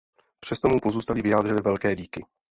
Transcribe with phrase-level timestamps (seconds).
[0.39, 2.25] Přesto mu pozůstalí vyjádřili velké díky.